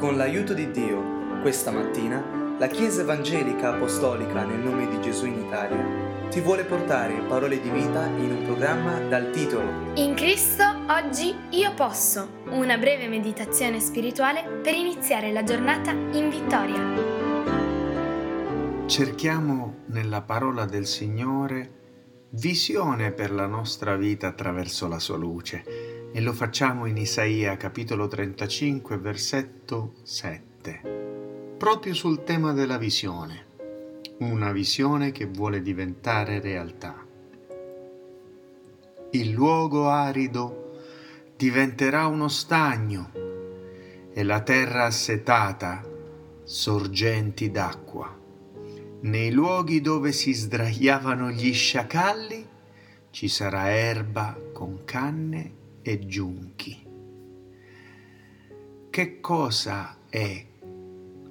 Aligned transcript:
Con 0.00 0.16
l'aiuto 0.16 0.54
di 0.54 0.70
Dio, 0.70 1.42
questa 1.42 1.70
mattina, 1.70 2.56
la 2.58 2.68
Chiesa 2.68 3.02
Evangelica 3.02 3.74
Apostolica 3.74 4.44
nel 4.44 4.60
nome 4.60 4.88
di 4.88 4.98
Gesù 5.02 5.26
in 5.26 5.44
Italia 5.44 6.28
ti 6.30 6.40
vuole 6.40 6.64
portare 6.64 7.20
parole 7.28 7.60
di 7.60 7.68
vita 7.68 8.06
in 8.06 8.30
un 8.30 8.44
programma 8.44 8.98
dal 8.98 9.30
titolo 9.30 9.92
In 9.96 10.14
Cristo 10.14 10.64
oggi 10.88 11.34
io 11.50 11.74
posso, 11.74 12.44
una 12.46 12.78
breve 12.78 13.08
meditazione 13.08 13.78
spirituale 13.78 14.42
per 14.62 14.72
iniziare 14.72 15.32
la 15.32 15.42
giornata 15.42 15.90
in 15.90 16.30
vittoria. 16.30 16.80
Cerchiamo 18.86 19.80
nella 19.88 20.22
parola 20.22 20.64
del 20.64 20.86
Signore 20.86 22.28
visione 22.30 23.12
per 23.12 23.32
la 23.32 23.46
nostra 23.46 23.96
vita 23.96 24.28
attraverso 24.28 24.88
la 24.88 24.98
sua 24.98 25.18
luce 25.18 25.89
e 26.12 26.20
lo 26.20 26.32
facciamo 26.32 26.86
in 26.86 26.96
Isaia 26.96 27.56
capitolo 27.56 28.08
35 28.08 28.98
versetto 28.98 29.94
7, 30.02 31.54
proprio 31.56 31.94
sul 31.94 32.24
tema 32.24 32.52
della 32.52 32.78
visione, 32.78 33.46
una 34.18 34.50
visione 34.50 35.12
che 35.12 35.26
vuole 35.26 35.62
diventare 35.62 36.40
realtà. 36.40 37.06
Il 39.10 39.30
luogo 39.30 39.88
arido 39.88 40.78
diventerà 41.36 42.06
uno 42.06 42.28
stagno 42.28 43.12
e 44.12 44.22
la 44.24 44.40
terra 44.40 44.86
assetata 44.86 45.88
sorgenti 46.42 47.52
d'acqua. 47.52 48.18
Nei 49.02 49.30
luoghi 49.30 49.80
dove 49.80 50.10
si 50.10 50.32
sdraiavano 50.32 51.30
gli 51.30 51.54
sciacalli 51.54 52.48
ci 53.10 53.28
sarà 53.28 53.70
erba 53.70 54.36
con 54.52 54.82
canne 54.84 55.58
e 55.82 56.06
giunchi. 56.06 56.86
Che 58.90 59.20
cosa 59.20 59.96
è 60.08 60.44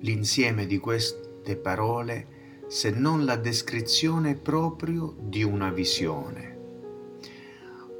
l'insieme 0.00 0.66
di 0.66 0.78
queste 0.78 1.56
parole 1.56 2.36
se 2.68 2.90
non 2.90 3.24
la 3.24 3.36
descrizione 3.36 4.34
proprio 4.34 5.14
di 5.18 5.42
una 5.42 5.70
visione? 5.70 6.56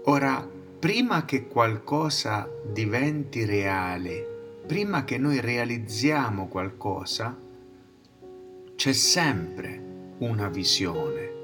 Ora, 0.04 0.48
prima 0.78 1.24
che 1.24 1.48
qualcosa 1.48 2.48
diventi 2.72 3.44
reale, 3.44 4.62
prima 4.66 5.04
che 5.04 5.18
noi 5.18 5.40
realizziamo 5.40 6.46
qualcosa, 6.46 7.36
c'è 8.76 8.92
sempre 8.92 10.14
una 10.18 10.48
visione. 10.48 11.37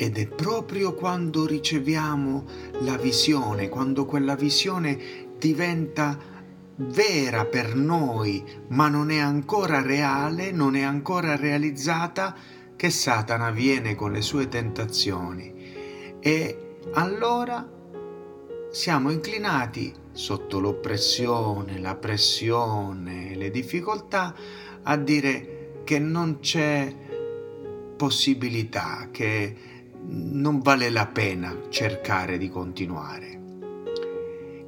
Ed 0.00 0.16
è 0.16 0.28
proprio 0.28 0.94
quando 0.94 1.44
riceviamo 1.44 2.44
la 2.82 2.96
visione, 2.96 3.68
quando 3.68 4.06
quella 4.06 4.36
visione 4.36 4.96
diventa 5.36 6.16
vera 6.76 7.44
per 7.46 7.74
noi, 7.74 8.44
ma 8.68 8.86
non 8.86 9.10
è 9.10 9.18
ancora 9.18 9.82
reale, 9.82 10.52
non 10.52 10.76
è 10.76 10.82
ancora 10.82 11.34
realizzata, 11.34 12.32
che 12.76 12.90
Satana 12.90 13.50
viene 13.50 13.96
con 13.96 14.12
le 14.12 14.20
sue 14.20 14.46
tentazioni. 14.46 15.52
E 16.20 16.76
allora 16.92 17.68
siamo 18.70 19.10
inclinati 19.10 19.92
sotto 20.12 20.60
l'oppressione, 20.60 21.80
la 21.80 21.96
pressione, 21.96 23.34
le 23.34 23.50
difficoltà 23.50 24.32
a 24.84 24.96
dire 24.96 25.80
che 25.82 25.98
non 25.98 26.38
c'è 26.38 26.94
possibilità, 27.96 29.08
che 29.10 29.77
non 30.10 30.60
vale 30.60 30.90
la 30.90 31.06
pena 31.06 31.56
cercare 31.68 32.38
di 32.38 32.48
continuare. 32.48 33.36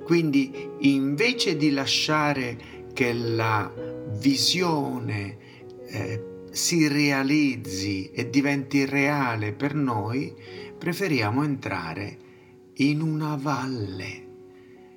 Quindi 0.04 0.68
invece 0.80 1.56
di 1.56 1.70
lasciare 1.70 2.58
che 2.92 3.12
la 3.12 3.72
visione 4.18 5.36
eh, 5.86 6.24
si 6.50 6.88
realizzi 6.88 8.10
e 8.10 8.28
diventi 8.28 8.84
reale 8.84 9.52
per 9.52 9.74
noi, 9.74 10.34
preferiamo 10.76 11.44
entrare 11.44 12.18
in 12.74 13.00
una 13.00 13.38
valle. 13.40 14.28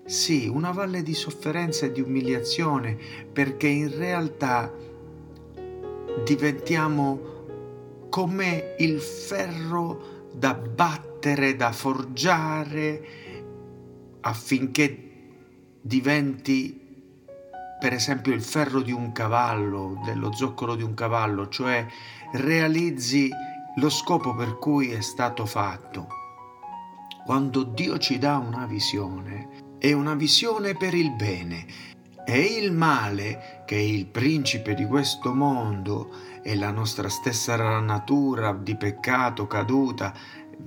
Sì, 0.05 0.47
una 0.47 0.71
valle 0.71 1.03
di 1.03 1.13
sofferenza 1.13 1.85
e 1.85 1.91
di 1.91 2.01
umiliazione, 2.01 2.97
perché 3.31 3.67
in 3.67 3.95
realtà 3.95 4.73
diventiamo 6.25 7.31
come 8.09 8.75
il 8.79 8.99
ferro 8.99 10.12
da 10.33 10.53
battere, 10.53 11.55
da 11.55 11.71
forgiare 11.71 13.21
affinché 14.21 15.11
diventi 15.81 16.81
per 17.79 17.91
esempio 17.91 18.33
il 18.33 18.41
ferro 18.41 18.81
di 18.81 18.93
un 18.93 19.11
cavallo, 19.11 20.01
dello 20.05 20.33
zoccolo 20.33 20.75
di 20.75 20.83
un 20.83 20.93
cavallo, 20.93 21.49
cioè 21.49 21.85
realizzi 22.31 23.29
lo 23.75 23.89
scopo 23.89 24.33
per 24.33 24.57
cui 24.57 24.91
è 24.91 25.01
stato 25.01 25.45
fatto. 25.45 26.07
Quando 27.25 27.63
Dio 27.63 27.97
ci 27.97 28.17
dà 28.17 28.37
una 28.37 28.65
visione, 28.65 29.75
è 29.79 29.91
una 29.91 30.13
visione 30.13 30.75
per 30.75 30.93
il 30.93 31.11
bene 31.11 31.65
e 32.25 32.39
il 32.39 32.71
male, 32.71 33.63
che 33.65 33.75
è 33.75 33.81
il 33.81 34.05
principe 34.05 34.75
di 34.75 34.85
questo 34.85 35.33
mondo 35.33 36.09
e 36.43 36.55
la 36.55 36.71
nostra 36.71 37.09
stessa 37.09 37.55
natura 37.79 38.53
di 38.53 38.75
peccato 38.75 39.47
caduta, 39.47 40.13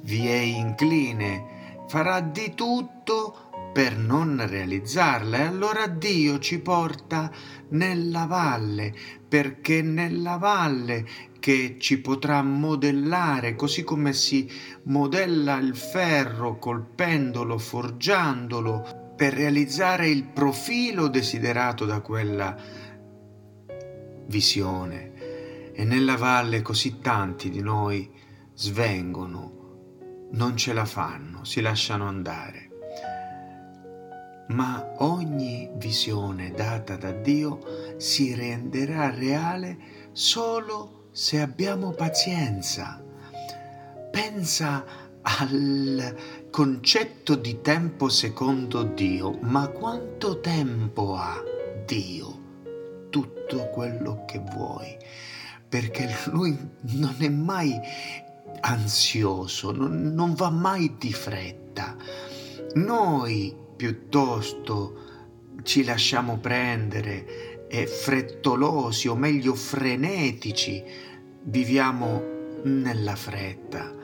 vi 0.00 0.26
è 0.26 0.38
incline, 0.38 1.84
farà 1.86 2.20
di 2.20 2.54
tutto 2.54 3.46
per 3.72 3.98
non 3.98 4.42
realizzarla. 4.44 5.36
E 5.36 5.42
allora 5.42 5.86
Dio 5.86 6.38
ci 6.38 6.60
porta 6.60 7.30
nella 7.68 8.24
valle, 8.24 8.94
perché 9.28 9.82
nella 9.82 10.38
valle 10.38 11.06
che 11.38 11.76
ci 11.78 12.00
potrà 12.00 12.42
modellare, 12.42 13.54
così 13.54 13.84
come 13.84 14.14
si 14.14 14.50
modella 14.84 15.58
il 15.58 15.76
ferro 15.76 16.58
colpendolo, 16.58 17.58
forgiandolo, 17.58 19.12
per 19.14 19.34
realizzare 19.34 20.08
il 20.08 20.24
profilo 20.24 21.08
desiderato 21.08 21.84
da 21.84 22.00
quella 22.00 22.56
visione. 24.26 25.15
E 25.78 25.84
nella 25.84 26.16
valle 26.16 26.62
così 26.62 27.00
tanti 27.00 27.50
di 27.50 27.60
noi 27.60 28.10
svengono, 28.54 30.28
non 30.30 30.56
ce 30.56 30.72
la 30.72 30.86
fanno, 30.86 31.44
si 31.44 31.60
lasciano 31.60 32.08
andare. 32.08 32.70
Ma 34.48 34.94
ogni 35.00 35.68
visione 35.74 36.52
data 36.52 36.96
da 36.96 37.12
Dio 37.12 37.60
si 37.98 38.34
renderà 38.34 39.10
reale 39.10 39.76
solo 40.12 41.08
se 41.10 41.40
abbiamo 41.40 41.90
pazienza. 41.90 43.04
Pensa 44.10 44.82
al 45.20 46.16
concetto 46.50 47.34
di 47.34 47.60
tempo 47.60 48.08
secondo 48.08 48.82
Dio, 48.82 49.36
ma 49.42 49.68
quanto 49.68 50.40
tempo 50.40 51.16
ha 51.16 51.38
Dio? 51.84 52.44
Tutto 53.10 53.68
quello 53.68 54.24
che 54.26 54.38
vuoi, 54.38 54.96
perché 55.68 56.08
Lui 56.26 56.56
non 56.92 57.14
è 57.18 57.28
mai 57.28 57.74
ansioso, 58.60 59.72
non, 59.72 60.14
non 60.14 60.34
va 60.34 60.50
mai 60.50 60.96
di 60.98 61.12
fretta. 61.12 61.96
Noi 62.74 63.54
piuttosto 63.76 65.04
ci 65.62 65.84
lasciamo 65.84 66.38
prendere 66.38 67.66
e 67.68 67.86
frettolosi 67.86 69.08
o 69.08 69.16
meglio 69.16 69.54
frenetici, 69.54 70.82
viviamo 71.42 72.34
nella 72.62 73.16
fretta 73.16 73.96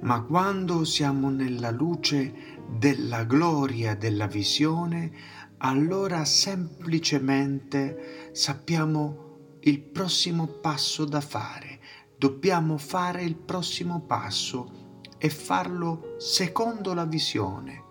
ma 0.00 0.22
quando 0.22 0.84
siamo 0.84 1.30
nella 1.30 1.70
luce 1.70 2.32
della 2.68 3.24
gloria 3.24 3.94
della 3.94 4.26
visione, 4.26 5.10
allora 5.58 6.24
semplicemente 6.24 8.30
sappiamo 8.32 9.25
il 9.66 9.80
prossimo 9.80 10.46
passo 10.46 11.04
da 11.04 11.20
fare. 11.20 11.80
Dobbiamo 12.16 12.78
fare 12.78 13.22
il 13.22 13.36
prossimo 13.36 14.00
passo 14.00 15.04
e 15.18 15.28
farlo 15.28 16.14
secondo 16.18 16.94
la 16.94 17.04
visione, 17.04 17.82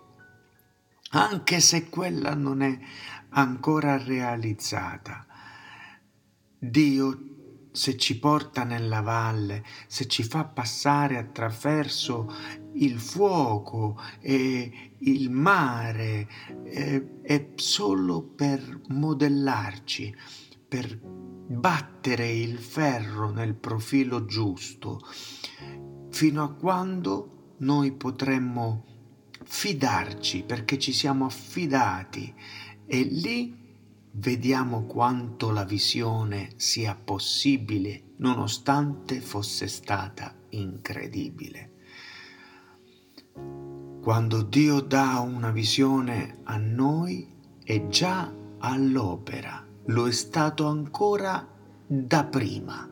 anche 1.12 1.60
se 1.60 1.90
quella 1.90 2.34
non 2.34 2.62
è 2.62 2.80
ancora 3.30 4.02
realizzata. 4.02 5.26
Dio 6.58 7.20
se 7.72 7.98
ci 7.98 8.18
porta 8.20 8.64
nella 8.64 9.02
valle, 9.02 9.64
se 9.88 10.08
ci 10.08 10.24
fa 10.24 10.46
passare 10.46 11.18
attraverso 11.18 12.34
il 12.76 13.00
fuoco 13.00 14.00
e 14.22 14.94
il 15.00 15.30
mare, 15.30 16.28
eh, 16.64 17.22
è 17.22 17.50
solo 17.56 18.22
per 18.22 18.82
modellarci, 18.88 20.16
per 20.68 21.34
battere 21.48 22.32
il 22.32 22.58
ferro 22.58 23.30
nel 23.32 23.56
profilo 23.56 24.26
giusto, 24.26 25.00
fino 26.10 26.44
a 26.44 26.54
quando 26.54 27.54
noi 27.58 27.92
potremmo 27.92 28.84
fidarci 29.44 30.44
perché 30.44 30.80
ci 30.80 30.92
siamo 30.92 31.26
affidati 31.26 32.34
e 32.86 33.02
lì 33.04 33.64
vediamo 34.12 34.86
quanto 34.86 35.52
la 35.52 35.64
visione 35.64 36.54
sia 36.56 36.96
possibile 36.96 38.14
nonostante 38.18 39.20
fosse 39.20 39.68
stata 39.68 40.34
incredibile. 40.50 41.72
Quando 44.02 44.44
Dio 44.44 44.82
dà 44.82 45.20
una 45.20 45.52
visione 45.52 46.40
a 46.44 46.58
noi 46.58 47.28
è 47.64 47.88
già 47.88 48.32
all'opera, 48.60 49.66
lo 49.88 50.08
è 50.08 50.12
stato 50.12 50.66
ancora 50.68 51.48
da 51.88 52.24
prima 52.24 52.90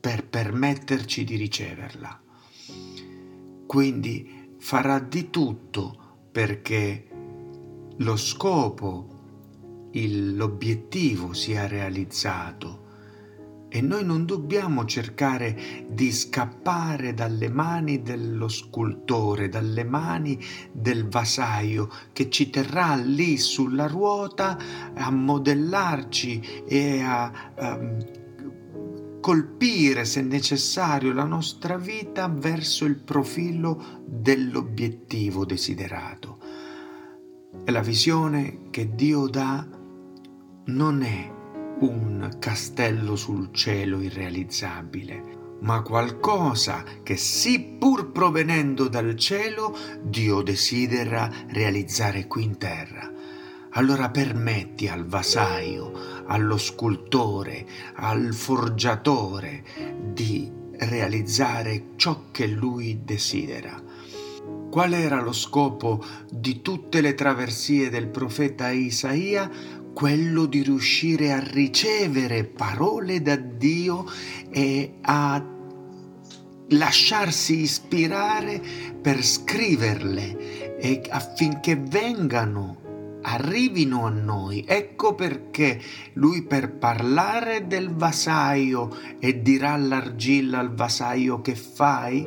per 0.00 0.26
permetterci 0.26 1.24
di 1.24 1.36
riceverla. 1.36 2.22
Quindi 3.66 4.54
farà 4.58 4.98
di 4.98 5.30
tutto 5.30 6.26
perché 6.30 7.08
lo 7.96 8.16
scopo 8.16 9.16
il, 9.92 10.36
l'obiettivo 10.36 11.32
sia 11.32 11.66
realizzato 11.66 12.86
e 13.68 13.80
noi 13.82 14.04
non 14.04 14.24
dobbiamo 14.24 14.84
cercare 14.86 15.86
di 15.88 16.10
scappare 16.10 17.12
dalle 17.12 17.50
mani 17.50 18.02
dello 18.02 18.48
scultore, 18.48 19.48
dalle 19.48 19.84
mani 19.84 20.38
del 20.72 21.06
vasaio 21.08 21.90
che 22.12 22.30
ci 22.30 22.48
terrà 22.48 22.96
lì 22.96 23.36
sulla 23.36 23.86
ruota 23.86 24.58
a 24.94 25.10
modellarci 25.10 26.64
e 26.66 27.00
a, 27.02 27.32
a 27.54 27.96
colpire, 29.20 30.06
se 30.06 30.22
necessario, 30.22 31.12
la 31.12 31.24
nostra 31.24 31.76
vita 31.76 32.28
verso 32.28 32.86
il 32.86 32.96
profilo 32.96 34.02
dell'obiettivo 34.06 35.44
desiderato. 35.44 36.38
E 37.64 37.70
la 37.70 37.82
visione 37.82 38.70
che 38.70 38.94
Dio 38.94 39.26
dà 39.26 39.66
non 40.64 41.02
è 41.02 41.36
un 41.80 42.36
castello 42.40 43.14
sul 43.14 43.50
cielo 43.52 44.00
irrealizzabile, 44.00 45.56
ma 45.60 45.82
qualcosa 45.82 46.82
che 47.02 47.16
sì 47.16 47.76
pur 47.78 48.10
provenendo 48.10 48.88
dal 48.88 49.14
cielo 49.16 49.76
Dio 50.02 50.42
desidera 50.42 51.30
realizzare 51.48 52.26
qui 52.26 52.42
in 52.42 52.58
terra. 52.58 53.12
Allora 53.72 54.10
permetti 54.10 54.88
al 54.88 55.06
vasaio, 55.06 56.24
allo 56.26 56.56
scultore, 56.56 57.64
al 57.94 58.34
forgiatore 58.34 59.62
di 60.02 60.50
realizzare 60.78 61.90
ciò 61.96 62.24
che 62.32 62.46
lui 62.46 63.02
desidera. 63.04 63.86
Qual 64.70 64.92
era 64.92 65.22
lo 65.22 65.32
scopo 65.32 66.04
di 66.30 66.60
tutte 66.60 67.00
le 67.00 67.14
traversie 67.14 67.88
del 67.88 68.08
profeta 68.08 68.68
Isaia? 68.70 69.50
Quello 69.98 70.46
di 70.46 70.62
riuscire 70.62 71.32
a 71.32 71.40
ricevere 71.40 72.44
parole 72.44 73.20
da 73.20 73.34
Dio 73.34 74.04
e 74.48 74.98
a 75.00 75.44
lasciarsi 76.68 77.62
ispirare 77.62 78.62
per 79.02 79.24
scriverle 79.24 80.76
e 80.78 81.02
affinché 81.10 81.74
vengano 81.74 83.18
arrivino 83.22 84.06
a 84.06 84.10
noi. 84.10 84.64
Ecco 84.68 85.16
perché 85.16 85.80
lui 86.12 86.44
per 86.44 86.74
parlare 86.74 87.66
del 87.66 87.92
vasaio 87.92 88.96
e 89.18 89.42
dirà 89.42 89.72
all'argilla 89.72 90.60
al 90.60 90.72
vasaio 90.76 91.40
che 91.40 91.56
fai, 91.56 92.24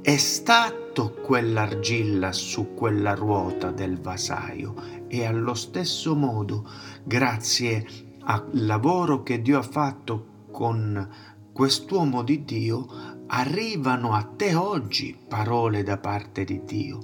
è 0.00 0.16
stato 0.16 0.85
quell'argilla 1.04 2.32
su 2.32 2.74
quella 2.74 3.14
ruota 3.14 3.70
del 3.70 4.00
vasaio 4.00 4.74
e 5.08 5.24
allo 5.24 5.54
stesso 5.54 6.16
modo, 6.16 6.68
grazie 7.04 7.86
al 8.20 8.48
lavoro 8.52 9.22
che 9.22 9.42
Dio 9.42 9.58
ha 9.58 9.62
fatto 9.62 10.44
con 10.50 11.08
quest'uomo 11.52 12.22
di 12.22 12.44
Dio, 12.44 12.86
arrivano 13.26 14.14
a 14.14 14.22
te 14.22 14.54
oggi 14.54 15.16
parole 15.28 15.82
da 15.82 15.98
parte 15.98 16.44
di 16.44 16.62
Dio. 16.64 17.00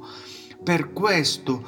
Per 0.62 0.93
questo 0.93 1.62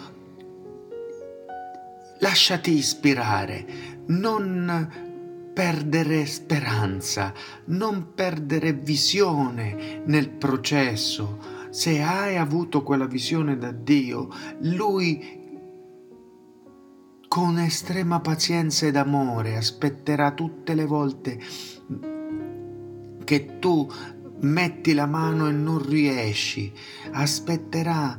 lasciati 2.20 2.72
ispirare, 2.72 3.66
non 4.06 5.12
perdere 5.52 6.26
speranza, 6.26 7.32
non 7.66 8.14
perdere 8.14 8.72
visione 8.72 10.02
nel 10.06 10.30
processo. 10.30 11.53
Se 11.74 12.00
hai 12.00 12.36
avuto 12.36 12.84
quella 12.84 13.06
visione 13.06 13.58
da 13.58 13.72
Dio, 13.72 14.28
Lui 14.60 15.42
con 17.26 17.58
estrema 17.58 18.20
pazienza 18.20 18.86
ed 18.86 18.94
amore 18.94 19.56
aspetterà 19.56 20.30
tutte 20.30 20.74
le 20.74 20.84
volte 20.84 21.40
che 23.24 23.58
tu 23.58 23.90
metti 24.42 24.94
la 24.94 25.06
mano 25.06 25.48
e 25.48 25.50
non 25.50 25.84
riesci, 25.84 26.72
aspetterà. 27.10 28.16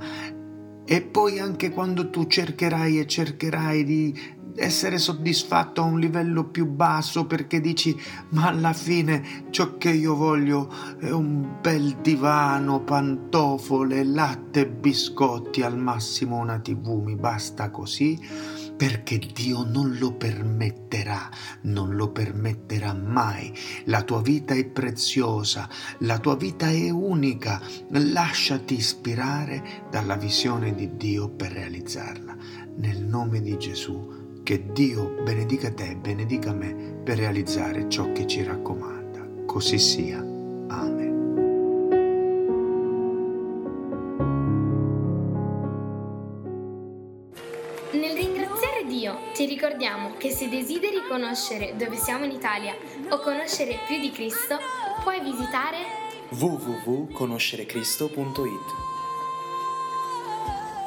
E 0.84 1.02
poi 1.02 1.40
anche 1.40 1.70
quando 1.70 2.10
tu 2.10 2.28
cercherai 2.28 3.00
e 3.00 3.08
cercherai 3.08 3.86
di 3.86 4.35
essere 4.56 4.98
soddisfatto 4.98 5.82
a 5.82 5.86
un 5.86 6.00
livello 6.00 6.46
più 6.46 6.66
basso 6.66 7.26
perché 7.26 7.60
dici 7.60 8.00
ma 8.30 8.48
alla 8.48 8.74
fine 8.74 9.46
ciò 9.50 9.78
che 9.78 9.90
io 9.92 10.16
voglio 10.16 10.72
è 11.00 11.10
un 11.10 11.58
bel 11.62 11.98
divano, 12.02 12.82
pantofole, 12.82 14.04
latte 14.04 14.68
biscotti, 14.68 15.62
al 15.62 15.78
massimo 15.78 16.38
una 16.38 16.60
tv, 16.60 17.02
mi 17.04 17.16
basta 17.16 17.70
così 17.70 18.64
perché 18.76 19.18
Dio 19.18 19.64
non 19.64 19.96
lo 19.98 20.14
permetterà, 20.14 21.30
non 21.62 21.96
lo 21.96 22.12
permetterà 22.12 22.94
mai. 22.94 23.54
La 23.86 24.02
tua 24.02 24.22
vita 24.22 24.54
è 24.54 24.66
preziosa, 24.66 25.70
la 26.00 26.20
tua 26.20 26.36
vita 26.36 26.70
è 26.70 26.90
unica, 26.90 27.62
lasciati 27.90 28.76
ispirare 28.76 29.86
dalla 29.90 30.16
visione 30.16 30.76
di 30.76 30.98
Dio 30.98 31.30
per 31.30 31.54
realizzarla. 31.54 32.36
Nel 32.78 33.06
nome 33.06 33.42
di 33.42 33.58
Gesù, 33.58 34.25
che 34.46 34.72
Dio 34.72 35.10
benedica 35.24 35.72
te, 35.72 35.96
benedica 35.96 36.54
me 36.54 37.00
per 37.04 37.18
realizzare 37.18 37.90
ciò 37.90 38.12
che 38.12 38.28
ci 38.28 38.44
raccomanda. 38.44 39.44
Così 39.48 39.80
sia. 39.80 40.20
Amen. 40.20 41.16
Ti 49.36 49.46
ricordiamo 49.46 50.16
che 50.18 50.32
se 50.32 50.48
desideri 50.48 51.02
conoscere 51.10 51.76
dove 51.76 51.98
siamo 51.98 52.24
in 52.24 52.32
Italia 52.32 52.74
o 53.10 53.20
conoscere 53.20 53.80
più 53.86 54.00
di 54.00 54.12
Cristo, 54.12 54.58
puoi 55.04 55.20
visitare 55.20 55.80
www.conoscerecristo.it. 56.30 58.95